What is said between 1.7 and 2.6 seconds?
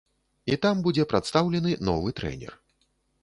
новы трэнер.